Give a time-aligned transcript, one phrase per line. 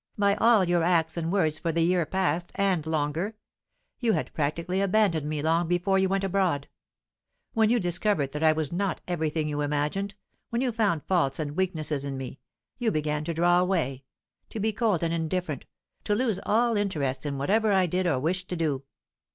[0.17, 3.35] "By all your acts and words for the year past, and longer.
[3.99, 6.67] You had practically abandoned me long before you went abroad.
[7.53, 10.15] When you discovered that I was not everything you imagined,
[10.49, 12.39] when you found faults and weaknesses in me,
[12.79, 14.03] you began to draw away,
[14.49, 15.67] to be cold and indifferent,
[16.05, 18.81] to lose all interest in whatever I did or wished to do.